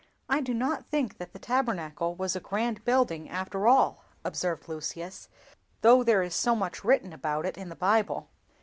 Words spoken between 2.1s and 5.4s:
was a grand building, after all," observed Lucius,